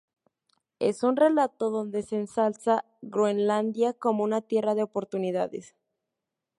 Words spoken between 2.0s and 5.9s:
se ensalza Groenlandia como una tierra de oportunidades.